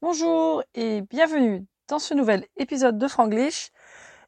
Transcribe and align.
Bonjour 0.00 0.62
et 0.76 1.00
bienvenue 1.00 1.66
dans 1.88 1.98
ce 1.98 2.14
nouvel 2.14 2.46
épisode 2.56 2.98
de 2.98 3.08
Franglish. 3.08 3.72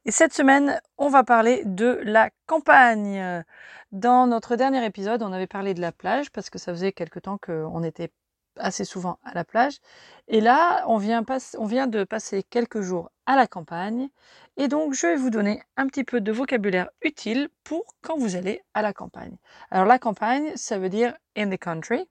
Et 0.05 0.11
cette 0.11 0.35
semaine, 0.35 0.81
on 0.99 1.09
va 1.09 1.23
parler 1.23 1.63
de 1.65 2.01
la 2.03 2.31
campagne. 2.47 3.45
Dans 3.93 4.27
notre 4.27 4.57
dernier 4.57 4.85
épisode, 4.85 5.23
on 5.23 5.33
avait 5.33 5.47
parlé 5.47 5.73
de 5.75 5.81
la 5.81 5.93
plage 5.93 6.33
parce 6.33 6.51
que 6.51 6.59
ça 6.59 6.73
faisait 6.73 6.91
quelque 6.91 7.21
temps 7.21 7.39
qu'on 7.39 7.85
était 7.85 8.11
assez 8.57 8.85
souvent 8.85 9.21
à 9.23 9.33
la 9.33 9.45
plage. 9.45 9.79
Et 10.27 10.41
là, 10.41 10.83
on 10.89 10.97
vient, 10.97 11.23
de 11.23 12.03
passer 12.03 12.43
quelques 12.43 12.81
jours 12.81 13.13
à 13.27 13.37
la 13.37 13.47
campagne. 13.47 14.09
Et 14.57 14.67
donc, 14.67 14.93
je 14.93 15.07
vais 15.07 15.17
vous 15.17 15.31
donner 15.31 15.63
un 15.77 15.87
petit 15.87 16.03
peu 16.03 16.21
de 16.21 16.33
vocabulaire 16.33 16.91
utile 17.01 17.49
pour 17.63 17.85
quand 18.03 18.19
vous 18.19 18.35
allez 18.35 18.61
à 18.75 18.83
la 18.83 18.93
campagne. 18.93 19.37
Alors, 19.71 19.87
la 19.87 20.01
campagne, 20.01 20.51
ça 20.57 20.81
veut 20.81 20.89
dire 20.89 21.15
in 21.37 21.49
the 21.49 21.59
country. 21.59 22.09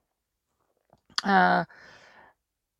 Euh, 1.26 1.62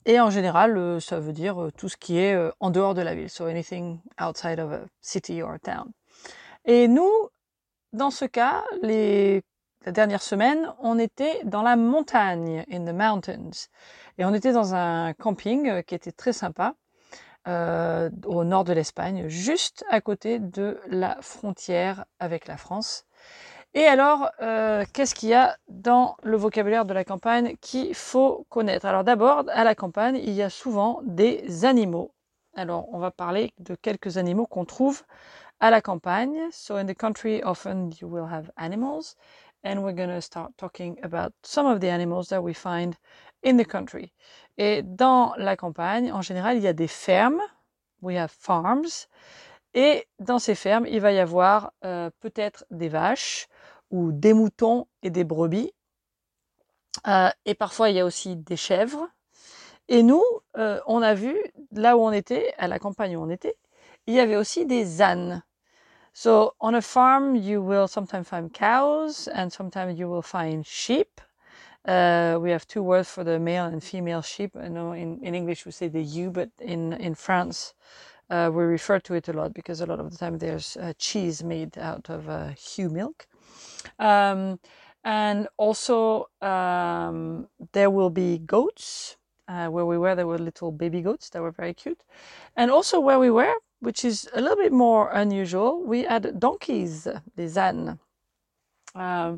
et 0.06 0.18
en 0.18 0.30
général, 0.30 0.76
euh, 0.76 1.00
ça 1.00 1.20
veut 1.20 1.32
dire 1.32 1.60
euh, 1.62 1.70
tout 1.76 1.88
ce 1.88 1.96
qui 1.96 2.18
est 2.18 2.34
euh, 2.34 2.50
en 2.60 2.70
dehors 2.70 2.94
de 2.94 3.02
la 3.02 3.14
ville. 3.14 3.28
So 3.28 3.46
anything 3.46 4.00
outside 4.20 4.58
of 4.58 4.72
a 4.72 4.80
city 5.00 5.42
or 5.42 5.52
a 5.52 5.58
town. 5.58 5.92
Et 6.64 6.88
nous, 6.88 7.10
dans 7.92 8.10
ce 8.10 8.24
cas, 8.24 8.64
les, 8.82 9.42
la 9.84 9.92
dernière 9.92 10.22
semaine, 10.22 10.72
on 10.80 10.98
était 10.98 11.42
dans 11.44 11.62
la 11.62 11.76
montagne, 11.76 12.64
in 12.70 12.84
the 12.84 12.94
mountains. 12.94 13.68
Et 14.18 14.24
on 14.24 14.32
était 14.32 14.52
dans 14.52 14.74
un 14.74 15.12
camping 15.14 15.82
qui 15.82 15.94
était 15.94 16.12
très 16.12 16.32
sympa, 16.32 16.74
au 17.46 18.44
nord 18.44 18.64
de 18.64 18.74
l'Espagne, 18.74 19.26
juste 19.28 19.84
à 19.88 20.02
côté 20.02 20.38
de 20.38 20.78
la 20.86 21.16
frontière 21.22 22.04
avec 22.18 22.46
la 22.46 22.58
France. 22.58 23.06
Et 23.72 23.84
alors, 23.86 24.30
euh, 24.42 24.84
qu'est-ce 24.92 25.14
qu'il 25.14 25.28
y 25.28 25.34
a 25.34 25.56
dans 25.68 26.16
le 26.24 26.36
vocabulaire 26.36 26.84
de 26.84 26.92
la 26.92 27.04
campagne 27.04 27.56
qu'il 27.60 27.94
faut 27.94 28.44
connaître? 28.48 28.84
Alors 28.84 29.04
d'abord, 29.04 29.44
à 29.48 29.62
la 29.62 29.76
campagne, 29.76 30.16
il 30.16 30.32
y 30.32 30.42
a 30.42 30.50
souvent 30.50 31.00
des 31.04 31.64
animaux. 31.64 32.12
Alors, 32.56 32.92
on 32.92 32.98
va 32.98 33.12
parler 33.12 33.52
de 33.58 33.76
quelques 33.76 34.16
animaux 34.16 34.46
qu'on 34.46 34.64
trouve 34.64 35.02
à 35.60 35.70
la 35.70 35.80
campagne. 35.80 36.36
So 36.50 36.74
in 36.76 36.86
the 36.86 36.96
country, 36.96 37.42
often 37.44 37.90
you 38.00 38.08
will 38.08 38.26
have 38.28 38.50
animals. 38.56 39.16
And 39.62 39.84
we're 39.84 39.94
going 39.94 40.08
to 40.08 40.20
start 40.20 40.50
talking 40.56 40.98
about 41.04 41.32
some 41.42 41.66
of 41.66 41.80
the 41.80 41.90
animals 41.90 42.28
that 42.28 42.42
we 42.42 42.54
find 42.54 42.94
in 43.44 43.56
the 43.56 43.66
country. 43.66 44.12
Et 44.58 44.82
dans 44.82 45.32
la 45.36 45.54
campagne, 45.54 46.10
en 46.12 46.22
général, 46.22 46.56
il 46.56 46.64
y 46.64 46.68
a 46.68 46.72
des 46.72 46.88
fermes. 46.88 47.42
We 48.02 48.16
have 48.16 48.32
farms. 48.32 49.06
Et 49.74 50.08
dans 50.18 50.40
ces 50.40 50.56
fermes, 50.56 50.86
il 50.86 51.00
va 51.00 51.12
y 51.12 51.20
avoir 51.20 51.72
euh, 51.84 52.10
peut-être 52.20 52.64
des 52.70 52.88
vaches 52.88 53.46
ou 53.90 54.12
des 54.12 54.32
moutons 54.32 54.86
et 55.02 55.10
des 55.10 55.24
brebis. 55.24 55.72
Euh, 57.06 57.30
et 57.44 57.54
parfois, 57.54 57.90
il 57.90 57.96
y 57.96 58.00
a 58.00 58.04
aussi 58.04 58.36
des 58.36 58.56
chèvres. 58.56 59.08
Et 59.88 60.02
nous, 60.02 60.22
euh, 60.56 60.80
on 60.86 61.02
a 61.02 61.14
vu, 61.14 61.36
là 61.72 61.96
où 61.96 62.00
on 62.00 62.12
était, 62.12 62.54
à 62.58 62.68
la 62.68 62.78
campagne 62.78 63.16
où 63.16 63.22
on 63.22 63.30
était, 63.30 63.56
il 64.06 64.14
y 64.14 64.20
avait 64.20 64.36
aussi 64.36 64.66
des 64.66 65.02
ânes. 65.02 65.42
So 66.12 66.54
on 66.60 66.74
a 66.74 66.80
farm, 66.80 67.36
you 67.36 67.62
will 67.62 67.86
sometimes 67.86 68.24
find 68.24 68.52
cows 68.52 69.28
and 69.32 69.50
sometimes 69.50 69.98
you 69.98 70.08
will 70.08 70.22
find 70.22 70.66
sheep. 70.66 71.20
Uh, 71.86 72.36
we 72.40 72.50
have 72.50 72.66
two 72.66 72.82
words 72.82 73.08
for 73.08 73.24
the 73.24 73.38
male 73.38 73.64
and 73.64 73.80
female 73.80 74.20
sheep. 74.20 74.56
I 74.56 74.68
know 74.68 74.92
in, 74.92 75.18
in 75.22 75.34
English 75.34 75.64
we 75.64 75.72
say 75.72 75.88
the 75.88 76.02
ewe, 76.02 76.30
but 76.30 76.50
in, 76.60 76.92
in 76.94 77.14
France 77.14 77.74
uh, 78.28 78.50
we 78.52 78.64
refer 78.64 78.98
to 79.00 79.14
it 79.14 79.28
a 79.28 79.32
lot 79.32 79.54
because 79.54 79.80
a 79.80 79.86
lot 79.86 80.00
of 80.00 80.10
the 80.10 80.18
time 80.18 80.38
there's 80.38 80.76
uh, 80.76 80.92
cheese 80.98 81.42
made 81.42 81.78
out 81.78 82.10
of 82.10 82.28
ewe 82.76 82.90
milk. 82.90 83.26
Um, 83.98 84.58
and 85.04 85.48
also 85.56 86.28
um, 86.42 87.48
there 87.72 87.90
will 87.90 88.10
be 88.10 88.38
goats. 88.38 89.16
Uh, 89.48 89.66
where 89.66 89.84
we 89.84 89.98
were, 89.98 90.14
there 90.14 90.28
were 90.28 90.38
little 90.38 90.70
baby 90.70 91.02
goats 91.02 91.28
that 91.30 91.42
were 91.42 91.50
very 91.50 91.74
cute. 91.74 92.04
And 92.56 92.70
also 92.70 93.00
where 93.00 93.18
we 93.18 93.30
were, 93.30 93.52
which 93.80 94.04
is 94.04 94.28
a 94.32 94.40
little 94.40 94.56
bit 94.56 94.70
more 94.70 95.10
unusual, 95.10 95.82
we 95.82 96.04
had 96.04 96.38
donkeys, 96.38 97.08
des 97.36 97.58
ânes. 97.58 97.98
Euh, 98.96 99.36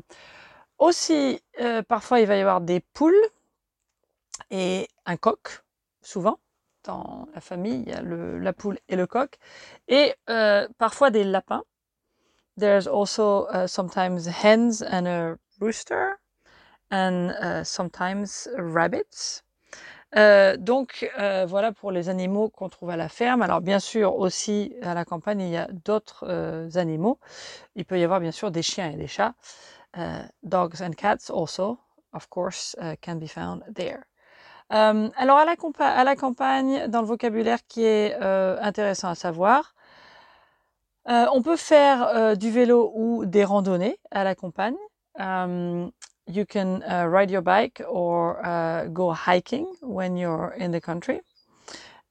aussi, 0.77 1.41
euh, 1.59 1.81
parfois, 1.81 2.19
il 2.19 2.27
va 2.27 2.35
y 2.35 2.41
avoir 2.41 2.61
des 2.61 2.81
poules 2.93 3.29
et 4.51 4.87
un 5.05 5.17
coq, 5.17 5.63
souvent. 6.01 6.39
Dans 6.83 7.27
la 7.33 7.41
famille, 7.41 7.83
il 7.87 7.89
y 7.89 7.93
a 7.93 8.01
la 8.03 8.53
poule 8.53 8.77
et 8.89 8.95
le 8.95 9.07
coq. 9.07 9.37
Et 9.87 10.13
euh, 10.29 10.67
parfois 10.77 11.09
des 11.11 11.23
lapins. 11.23 11.63
There's 12.57 12.87
also 12.87 13.45
uh, 13.45 13.67
sometimes 13.67 14.27
hens 14.27 14.81
and 14.81 15.07
a 15.07 15.37
rooster. 15.59 16.19
And 16.91 17.31
uh, 17.31 17.63
sometimes 17.63 18.47
rabbits. 18.55 19.41
Euh, 20.15 20.57
donc 20.57 21.09
euh, 21.17 21.45
voilà 21.47 21.71
pour 21.71 21.91
les 21.91 22.09
animaux 22.09 22.49
qu'on 22.49 22.69
trouve 22.69 22.91
à 22.91 22.97
la 22.97 23.09
ferme. 23.09 23.41
Alors 23.41 23.61
bien 23.61 23.79
sûr 23.79 24.15
aussi 24.15 24.75
à 24.81 24.93
la 24.93 25.05
campagne 25.05 25.41
il 25.41 25.49
y 25.49 25.57
a 25.57 25.67
d'autres 25.85 26.25
euh, 26.27 26.69
animaux. 26.75 27.19
Il 27.75 27.85
peut 27.85 27.99
y 27.99 28.03
avoir 28.03 28.19
bien 28.19 28.31
sûr 28.31 28.51
des 28.51 28.61
chiens 28.61 28.91
et 28.91 28.95
des 28.95 29.07
chats. 29.07 29.33
Dogs 30.41 30.81
and 30.81 30.93
cats 30.97 31.29
also, 31.29 31.77
of 32.13 32.27
course, 32.27 32.75
uh, 32.81 32.95
can 33.01 33.17
be 33.17 33.27
found 33.27 33.61
there. 33.75 33.99
Alors 34.69 35.37
à 35.37 35.45
la, 35.45 36.15
campagne, 36.15 36.87
dans 36.87 37.01
le 37.01 37.07
vocabulaire 37.07 37.59
qui 37.67 37.83
est 37.83 38.15
intéressant 38.15 39.09
à 39.09 39.13
savoir, 39.13 39.75
euh, 41.09 41.25
on 41.33 41.41
peut 41.41 41.57
faire 41.57 42.37
du 42.37 42.51
vélo 42.51 42.91
ou 42.95 43.25
des 43.25 43.43
randonnées 43.43 43.97
à 44.11 44.23
la 44.23 44.35
campagne. 44.35 44.75
Um, 45.19 45.91
you 46.27 46.45
can 46.45 46.81
uh, 46.83 47.07
ride 47.07 47.29
your 47.29 47.41
bike 47.41 47.83
or 47.87 48.39
uh, 48.43 48.87
go 48.87 49.13
hiking 49.13 49.65
when 49.81 50.17
you're 50.17 50.53
in 50.59 50.71
the 50.71 50.81
country. 50.81 51.21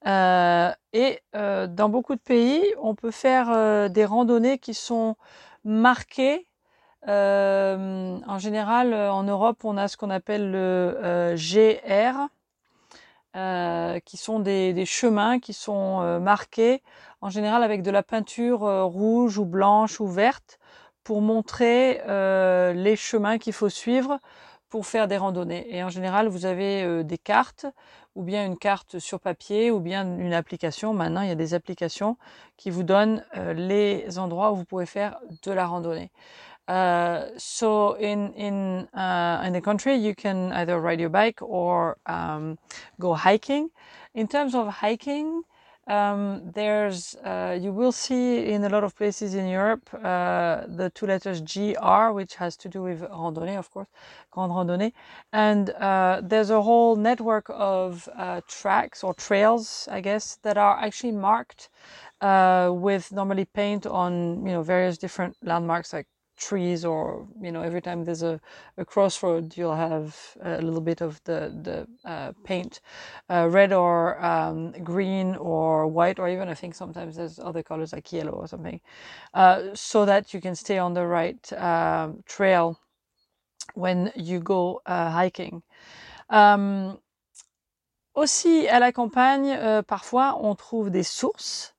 Euh, 0.05 0.71
et 0.91 1.21
euh, 1.35 1.67
dans 1.67 1.89
beaucoup 1.89 2.15
de 2.15 2.21
pays, 2.21 2.63
on 2.81 2.93
peut 2.95 3.11
faire 3.11 3.49
euh, 3.49 3.87
des 3.87 4.05
randonnées 4.05 4.59
qui 4.59 4.73
sont 4.73 5.15
marquées. 5.63 6.47
Euh, 7.07 8.17
en 8.27 8.37
général, 8.37 8.93
euh, 8.93 9.11
en 9.11 9.23
Europe, 9.23 9.63
on 9.63 9.77
a 9.77 9.87
ce 9.87 9.97
qu'on 9.97 10.09
appelle 10.09 10.51
le 10.51 11.35
GR, 11.35 12.27
qui 13.33 14.17
sont 14.17 14.39
des, 14.39 14.85
chemins 14.85 15.39
qui 15.39 15.53
sont 15.53 16.19
marqués, 16.19 16.83
en 17.21 17.29
général 17.29 17.63
avec 17.63 17.81
de 17.81 17.91
la 17.91 18.03
peinture 18.03 18.59
rouge 18.59 19.37
ou 19.37 19.45
blanche 19.45 19.99
ou 19.99 20.07
verte, 20.07 20.59
pour 21.03 21.21
montrer 21.21 22.01
euh, 22.07 22.73
les 22.73 22.95
chemins 22.95 23.37
qu'il 23.37 23.53
faut 23.53 23.69
suivre 23.69 24.19
pour 24.69 24.87
faire 24.87 25.07
des 25.07 25.17
randonnées. 25.17 25.67
Et 25.69 25.83
en 25.83 25.89
général, 25.89 26.27
vous 26.27 26.45
avez 26.45 26.83
euh, 26.83 27.03
des 27.03 27.17
cartes, 27.17 27.67
ou 28.15 28.23
bien 28.23 28.45
une 28.45 28.57
carte 28.57 28.99
sur 28.99 29.19
papier, 29.19 29.69
ou 29.69 29.79
bien 29.79 30.17
une 30.17 30.33
application. 30.33 30.93
Maintenant, 30.93 31.21
il 31.21 31.27
y 31.27 31.31
a 31.31 31.35
des 31.35 31.53
applications 31.53 32.17
qui 32.57 32.69
vous 32.69 32.83
donnent 32.83 33.23
euh, 33.37 33.53
les 33.53 34.17
endroits 34.17 34.51
où 34.51 34.55
vous 34.55 34.65
pouvez 34.65 34.85
faire 34.85 35.19
de 35.43 35.51
la 35.51 35.67
randonnée. 35.67 36.11
Uh, 36.67 37.25
so 37.37 37.93
in 37.95 38.33
in 38.33 38.87
uh, 38.93 39.43
in 39.45 39.53
the 39.53 39.61
country, 39.61 39.95
you 39.95 40.15
can 40.15 40.51
either 40.53 40.79
ride 40.79 40.99
your 40.99 41.09
bike 41.09 41.41
or 41.41 41.97
um, 42.05 42.57
go 42.99 43.13
hiking. 43.13 43.69
In 44.13 44.27
terms 44.27 44.53
of 44.55 44.67
hiking, 44.81 45.43
Um, 45.85 46.51
there's, 46.53 47.15
uh, 47.25 47.59
you 47.59 47.73
will 47.73 47.91
see 47.91 48.47
in 48.53 48.63
a 48.63 48.69
lot 48.69 48.83
of 48.85 48.95
places 48.95 49.35
in 49.35 49.47
Europe 49.47 49.89
uh, 49.93 50.63
the 50.65 50.89
two 50.95 51.05
letters 51.05 51.41
GR, 51.41 52.11
which 52.13 52.35
has 52.35 52.55
to 52.57 52.69
do 52.69 52.83
with 52.83 53.01
randonnée, 53.01 53.57
of 53.57 53.69
course, 53.69 53.89
grande 54.31 54.53
randonnée. 54.53 54.93
And 55.33 55.69
uh, 55.71 56.21
there's 56.23 56.49
a 56.49 56.61
whole 56.61 56.95
network 56.95 57.47
of 57.49 58.07
uh, 58.15 58.39
tracks 58.47 59.03
or 59.03 59.13
trails, 59.13 59.87
I 59.91 59.99
guess, 60.01 60.37
that 60.43 60.57
are 60.57 60.77
actually 60.79 61.11
marked 61.11 61.69
uh, 62.21 62.71
with 62.73 63.11
normally 63.11 63.45
paint 63.45 63.85
on, 63.85 64.45
you 64.45 64.53
know, 64.53 64.63
various 64.63 64.97
different 64.97 65.35
landmarks 65.41 65.91
like 65.91 66.07
trees 66.37 66.83
or 66.83 67.27
you 67.41 67.51
know 67.51 67.61
every 67.61 67.81
time 67.81 68.03
there's 68.03 68.23
a, 68.23 68.39
a 68.77 68.85
crossroad 68.85 69.55
you'll 69.55 69.75
have 69.75 70.35
a 70.41 70.61
little 70.61 70.81
bit 70.81 71.01
of 71.01 71.23
the 71.25 71.53
the 71.63 71.87
uh, 72.09 72.31
paint. 72.43 72.81
Uh, 73.29 73.47
red 73.49 73.71
or 73.71 74.23
um, 74.23 74.71
green 74.83 75.35
or 75.35 75.87
white 75.87 76.19
or 76.19 76.27
even 76.27 76.49
i 76.49 76.53
think 76.53 76.75
sometimes 76.75 77.15
there's 77.15 77.39
other 77.39 77.63
colors 77.63 77.93
like 77.93 78.11
yellow 78.11 78.31
or 78.31 78.47
something 78.47 78.79
uh, 79.33 79.61
so 79.73 80.05
that 80.05 80.33
you 80.33 80.41
can 80.41 80.55
stay 80.55 80.77
on 80.77 80.93
the 80.93 81.05
right 81.05 81.53
um, 81.53 82.23
trail 82.25 82.79
when 83.73 84.11
you 84.15 84.39
go 84.39 84.81
uh, 84.85 85.11
hiking. 85.11 85.63
Um, 86.29 86.99
aussi 88.15 88.67
à 88.67 88.79
la 88.79 88.91
campagne 88.91 89.55
euh, 89.57 89.81
parfois 89.81 90.37
on 90.39 90.55
trouve 90.55 90.91
des 90.91 91.03
sources 91.03 91.72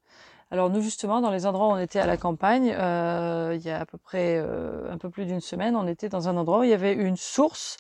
Alors 0.55 0.71
nous 0.71 0.83
justement, 0.83 1.21
dans 1.21 1.33
les 1.33 1.47
endroits 1.47 1.67
où 1.67 1.73
on 1.73 1.79
était 1.79 1.99
à 1.99 2.07
la 2.07 2.17
campagne, 2.17 2.73
euh, 2.79 3.57
il 3.57 3.67
y 3.67 3.71
a 3.71 3.81
à 3.81 3.87
peu 3.87 3.99
près 3.99 4.37
euh, 4.39 4.89
un 4.89 4.99
peu 4.99 5.11
plus 5.11 5.27
d'une 5.27 5.41
semaine, 5.41 5.75
on 5.75 5.89
était 5.89 6.09
dans 6.09 6.29
un 6.29 6.37
endroit 6.37 6.61
où 6.61 6.63
il 6.63 6.71
y 6.71 6.75
avait 6.75 6.93
une 6.93 7.17
source 7.17 7.77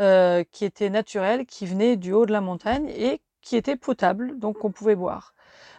euh, 0.00 0.42
qui 0.50 0.64
était 0.64 0.90
naturelle, 0.90 1.46
qui 1.46 1.64
venait 1.64 1.94
du 1.94 2.12
haut 2.12 2.26
de 2.26 2.32
la 2.32 2.40
montagne 2.40 2.88
et 2.88 3.20
qui 3.40 3.54
était 3.54 3.76
potable, 3.76 4.36
donc 4.36 4.64
on 4.64 4.72
pouvait 4.72 4.96
boire. 4.96 5.32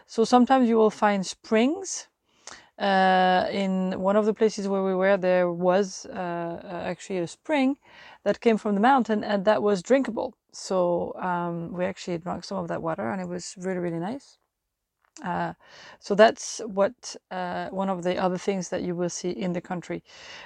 So 0.06 0.24
sometimes 0.24 0.66
you 0.66 0.78
will 0.78 0.90
find 0.90 1.22
springs 1.22 2.08
uh, 2.78 3.44
in 3.52 3.92
one 3.98 4.16
of 4.16 4.24
the 4.24 4.32
places 4.32 4.66
where 4.66 4.82
we 4.82 4.94
were, 4.94 5.18
there 5.18 5.50
was 5.50 6.06
uh, 6.06 6.58
actually 6.86 7.18
a 7.18 7.26
spring 7.26 7.76
that 8.24 8.40
came 8.40 8.56
from 8.56 8.74
the 8.74 8.80
mountain 8.80 9.22
and 9.24 9.44
that 9.44 9.62
was 9.62 9.82
drinkable. 9.82 10.32
So 10.52 11.12
um, 11.20 11.70
we 11.74 11.84
actually 11.84 12.16
drank 12.16 12.44
some 12.44 12.56
of 12.56 12.68
that 12.68 12.80
water 12.80 13.10
and 13.10 13.20
it 13.20 13.28
was 13.28 13.56
really, 13.58 13.80
really 13.80 14.00
nice. 14.00 14.39
Uh, 15.24 15.52
so 15.98 16.14
that's 16.14 16.62
what 16.66 17.16
uh, 17.30 17.68
one 17.70 17.90
of 17.90 18.02
the 18.02 18.16
other 18.18 18.38
things 18.38 18.68
that 18.70 18.82
you 18.82 18.94
will 18.94 19.10
see 19.10 19.30
in 19.30 19.52
the 19.52 19.60
country. 19.60 20.02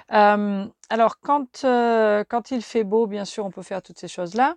Um, 0.09 0.71
alors 0.89 1.19
quand 1.21 1.63
euh, 1.63 2.23
quand 2.27 2.51
il 2.51 2.61
fait 2.61 2.83
beau, 2.83 3.07
bien 3.07 3.25
sûr, 3.25 3.45
on 3.45 3.51
peut 3.51 3.63
faire 3.63 3.81
toutes 3.81 3.99
ces 3.99 4.07
choses-là. 4.09 4.55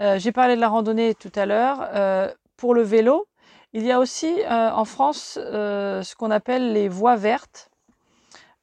Euh, 0.00 0.18
J'ai 0.18 0.32
parlé 0.32 0.56
de 0.56 0.60
la 0.60 0.68
randonnée 0.68 1.14
tout 1.14 1.32
à 1.34 1.46
l'heure. 1.46 1.88
Euh, 1.94 2.32
pour 2.56 2.74
le 2.74 2.82
vélo, 2.82 3.26
il 3.72 3.84
y 3.84 3.92
a 3.92 3.98
aussi 3.98 4.42
en 4.48 4.84
France 4.86 5.38
ce 5.38 6.14
qu'on 6.14 6.30
appelle 6.30 6.72
les 6.72 6.88
voies 6.88 7.16
vertes. 7.16 7.70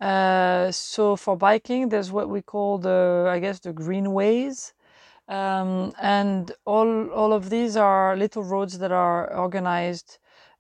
Uh, 0.04 0.70
so 0.72 1.16
for 1.16 1.38
biking, 1.38 1.88
there's 1.88 2.12
what 2.12 2.28
we 2.28 2.42
call 2.42 2.78
the, 2.78 3.26
I 3.30 3.40
guess, 3.40 3.62
the 3.62 3.72
greenways. 3.72 4.74
Um, 5.30 5.94
and 6.02 6.52
all, 6.66 7.10
all 7.12 7.32
of 7.32 7.50
these 7.50 7.78
are 7.78 8.18
little 8.18 8.44
roads 8.44 8.80
that 8.80 8.92
are 8.92 9.34
organized 9.34 10.18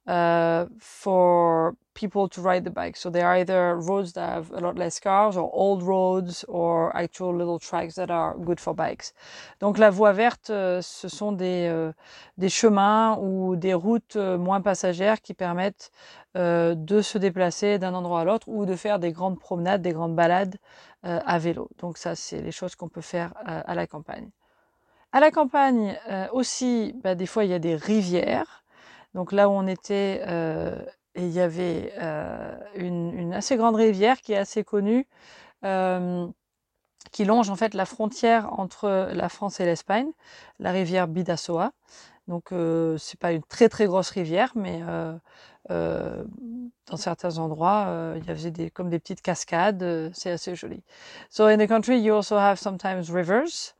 uh, 0.07 0.65
for 0.79 1.75
people 1.93 2.27
to 2.27 2.41
ride 2.41 2.63
the 2.63 2.71
bike. 2.71 2.97
So 2.97 3.09
they 3.09 3.21
are 3.21 3.35
either 3.37 3.75
roads 3.75 4.13
that 4.13 4.27
have 4.27 4.51
a 4.51 4.59
lot 4.59 4.77
less 4.77 4.99
cars 4.99 5.37
or 5.37 5.49
old 5.53 5.83
roads 5.83 6.43
or 6.47 6.95
actual 6.95 7.35
little 7.35 7.59
tracks 7.59 7.95
that 7.95 8.09
are 8.09 8.35
good 8.37 8.59
for 8.59 8.73
bikes. 8.73 9.13
Donc 9.59 9.77
la 9.77 9.89
voie 9.89 10.11
verte, 10.11 10.49
euh, 10.49 10.81
ce 10.81 11.07
sont 11.07 11.31
des, 11.31 11.67
euh, 11.69 11.91
des 12.37 12.49
chemins 12.49 13.17
ou 13.19 13.55
des 13.55 13.73
routes 13.73 14.15
euh, 14.15 14.37
moins 14.37 14.61
passagères 14.61 15.21
qui 15.21 15.33
permettent 15.33 15.91
de 16.35 17.01
se 17.03 17.19
déplacer 17.19 17.77
d'un 17.77 17.93
endroit 17.93 18.21
à 18.21 18.25
l'autre 18.25 18.47
ou 18.49 18.65
de 18.65 18.75
faire 18.75 18.97
des 18.97 19.11
grandes 19.11 19.39
promenades, 19.39 19.83
des 19.83 19.93
grandes 19.93 20.15
balades 20.15 20.55
à 21.03 21.37
vélo. 21.37 21.69
Donc 21.77 21.99
ça, 21.99 22.15
c'est 22.15 22.41
les 22.41 22.51
choses 22.51 22.75
qu'on 22.75 22.87
peut 22.87 23.01
faire 23.01 23.35
à 23.45 23.75
la 23.75 23.85
campagne. 23.85 24.31
À 25.11 25.19
la 25.19 25.29
campagne 25.29 25.95
aussi, 26.31 26.95
bah, 27.03 27.13
des 27.13 27.27
fois, 27.27 27.43
il 27.43 27.51
y 27.51 27.53
a 27.53 27.59
des 27.59 27.75
rivières. 27.75 28.62
Donc 29.13 29.31
là 29.31 29.49
où 29.49 29.51
on 29.51 29.67
était, 29.67 30.21
et 31.15 31.23
il 31.23 31.31
y 31.31 31.39
avait 31.39 31.93
euh, 31.97 32.55
une, 32.75 33.13
une, 33.13 33.33
assez 33.33 33.55
grande 33.55 33.75
rivière 33.75 34.21
qui 34.21 34.33
est 34.33 34.37
assez 34.37 34.63
connue, 34.63 35.07
euh, 35.63 36.27
qui 37.11 37.25
longe 37.25 37.49
en 37.49 37.55
fait 37.55 37.73
la 37.73 37.85
frontière 37.85 38.59
entre 38.59 39.11
la 39.13 39.29
France 39.29 39.59
et 39.59 39.65
l'Espagne, 39.65 40.09
la 40.59 40.71
rivière 40.71 41.07
Bidassoa. 41.07 41.71
Donc 42.27 42.51
euh, 42.51 42.97
c'est 42.97 43.19
pas 43.19 43.33
une 43.33 43.43
très 43.43 43.69
très 43.69 43.85
grosse 43.85 44.09
rivière, 44.09 44.53
mais 44.55 44.81
euh, 44.87 45.13
euh, 45.69 46.23
dans 46.87 46.97
certains 46.97 47.37
endroits, 47.37 47.85
euh, 47.87 48.17
il 48.17 48.25
y 48.25 48.31
avait 48.31 48.51
des, 48.51 48.71
comme 48.71 48.89
des 48.89 48.99
petites 48.99 49.21
cascades. 49.21 50.11
c'est 50.13 50.31
assez 50.31 50.55
joli. 50.55 50.81
So 51.29 51.45
in 51.45 51.57
the 51.57 51.67
country, 51.67 51.99
you 51.99 52.15
also 52.15 52.37
have 52.37 52.57
sometimes 52.57 53.11
rivers. 53.11 53.75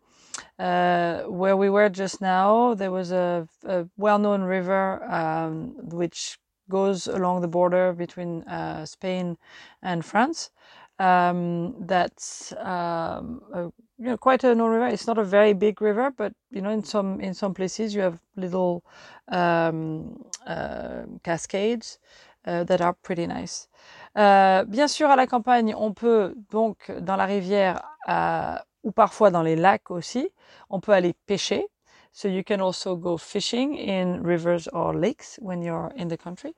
Uh, 0.60 1.24
where 1.24 1.58
we 1.58 1.70
were 1.70 1.90
just 1.90 2.22
now, 2.22 2.74
there 2.74 2.92
was 2.92 3.12
a, 3.12 3.48
a 3.66 3.86
well-known 3.98 4.44
river 4.44 5.04
um, 5.12 5.74
which 5.90 6.38
goes 6.70 7.08
along 7.08 7.42
the 7.42 7.48
border 7.48 7.94
between 7.94 8.44
uh, 8.44 8.86
Spain 8.86 9.38
and 9.82 10.06
France. 10.06 10.52
Um, 11.00 11.76
that's 11.88 12.54
um, 12.60 13.42
a, 13.54 13.64
you 13.98 14.06
know 14.10 14.18
quite 14.18 14.44
a 14.44 14.56
known 14.56 14.72
river. 14.72 14.88
It's 14.88 15.08
not 15.08 15.18
a 15.18 15.24
very 15.24 15.54
big 15.54 15.82
river, 15.82 16.12
but 16.16 16.34
you 16.52 16.62
know 16.62 16.70
in 16.70 16.84
some 16.84 17.20
in 17.20 17.34
some 17.34 17.54
places 17.54 17.94
you 17.96 18.02
have 18.02 18.20
little 18.36 18.84
um, 19.30 20.24
uh, 20.46 21.04
cascades 21.24 22.00
uh, 22.46 22.64
that 22.66 22.82
are 22.82 22.94
pretty 22.94 23.28
nice. 23.28 23.68
Euh, 24.16 24.64
bien 24.66 24.88
sûr, 24.88 25.10
à 25.10 25.16
la 25.16 25.26
campagne, 25.28 25.74
on 25.76 25.94
peut 25.94 26.36
donc 26.52 26.92
dans 27.02 27.16
la 27.16 27.26
rivière 27.26 27.82
euh, 28.10 28.58
ou 28.84 28.92
parfois 28.92 29.32
dans 29.32 29.42
les 29.42 29.56
lacs 29.56 29.92
aussi, 29.92 30.30
on 30.70 30.80
peut 30.80 30.92
aller 30.92 31.14
pêcher. 31.26 31.68
So 32.12 32.28
you 32.28 32.44
can 32.46 32.60
also 32.60 32.96
go 32.96 33.18
fishing 33.18 33.76
in 33.76 34.22
rivers 34.24 34.70
or 34.72 34.94
lakes 34.94 35.40
when 35.42 35.64
you're 35.64 35.90
in 35.98 36.08
the 36.08 36.18
country. 36.18 36.54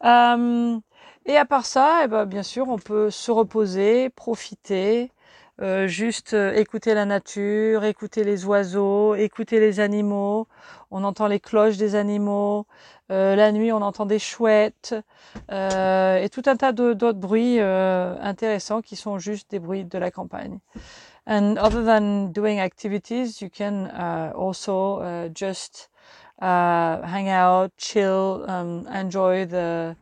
Um, 0.00 0.80
et 1.26 1.36
à 1.36 1.44
part 1.44 1.66
ça, 1.66 2.02
eh 2.04 2.08
ben, 2.08 2.24
bien 2.24 2.42
sûr, 2.42 2.68
on 2.68 2.78
peut 2.78 3.10
se 3.10 3.30
reposer, 3.30 4.08
profiter, 4.08 5.10
euh, 5.60 5.88
juste 5.88 6.34
euh, 6.34 6.54
écouter 6.54 6.94
la 6.94 7.04
nature, 7.04 7.84
écouter 7.84 8.24
les 8.24 8.46
oiseaux, 8.46 9.14
écouter 9.14 9.60
les 9.60 9.80
animaux. 9.80 10.46
On 10.90 11.04
entend 11.04 11.26
les 11.26 11.40
cloches 11.40 11.76
des 11.76 11.94
animaux. 11.94 12.66
Euh, 13.10 13.34
la 13.36 13.52
nuit, 13.52 13.72
on 13.72 13.82
entend 13.82 14.06
des 14.06 14.18
chouettes 14.18 14.94
euh, 15.50 16.16
et 16.16 16.28
tout 16.28 16.42
un 16.46 16.56
tas 16.56 16.72
d'autres 16.72 17.12
bruits 17.12 17.58
euh, 17.60 18.14
intéressants 18.20 18.82
qui 18.82 18.96
sont 18.96 19.18
juste 19.18 19.50
des 19.50 19.58
bruits 19.58 19.84
de 19.84 19.98
la 19.98 20.10
campagne. 20.10 20.58
And 21.28 21.58
other 21.58 21.84
than 21.84 22.32
doing 22.32 22.58
activities, 22.58 23.42
you 23.42 23.50
can 23.50 23.88
uh, 23.88 24.32
also 24.34 25.00
uh, 25.00 25.28
just 25.28 25.88
uh, 26.40 27.02
hang 27.02 27.28
out, 27.28 27.76
chill, 27.76 28.46
um, 28.48 28.86
enjoy 28.86 29.44
the 29.44 29.94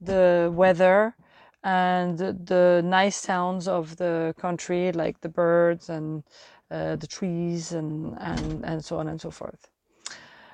the 0.00 0.50
weather 0.52 1.14
and 1.62 2.18
the 2.18 2.82
nice 2.84 3.14
sounds 3.14 3.68
of 3.68 3.96
the 3.96 4.34
country, 4.36 4.90
like 4.90 5.20
the 5.20 5.28
birds 5.28 5.88
and 5.88 6.24
uh, 6.72 6.96
the 6.96 7.06
trees 7.06 7.72
and, 7.72 8.16
and, 8.18 8.64
and 8.64 8.84
so 8.84 8.98
on 8.98 9.06
and 9.06 9.20
so 9.20 9.30
forth. 9.30 9.70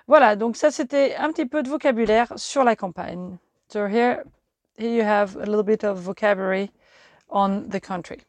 Voilà, 0.07 0.37
donc 0.37 0.57
ça 0.57 0.71
c'était 0.71 1.17
un 1.17 1.33
petit 1.33 1.47
peu 1.47 1.63
de 1.63 1.71
vocabulaire 1.71 2.33
sur 2.37 2.65
la 2.65 2.77
campagne. 2.77 3.39
So 3.69 3.87
here, 3.87 4.25
here 4.77 4.91
you 4.91 5.03
have 5.03 5.37
a 5.37 5.47
little 5.47 5.63
bit 5.63 5.85
of 5.85 5.99
vocabulary 5.99 6.71
on 7.31 7.71
the 7.71 7.81
country. 7.81 8.28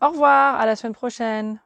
Au 0.00 0.08
revoir, 0.08 0.58
à 0.58 0.64
la 0.66 0.74
semaine 0.76 0.94
prochaine. 0.94 1.60